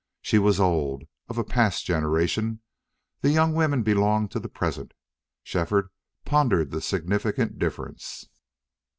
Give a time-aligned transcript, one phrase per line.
[0.23, 2.61] She was old, of a past generation;
[3.19, 4.95] the young women belonged to the present.
[5.43, 5.91] Shefford
[6.25, 8.27] pondered the significant difference.